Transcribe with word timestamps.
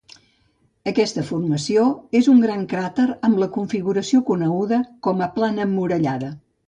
Aquesta 0.91 1.23
formació 1.27 1.83
és 2.19 2.29
un 2.33 2.41
gran 2.45 2.65
cràter 2.71 3.05
amb 3.29 3.43
la 3.43 3.49
configuració 3.59 4.23
coneguda 4.31 4.81
com 5.09 5.23
a 5.27 5.29
plana 5.37 5.67
emmurallada. 5.71 6.33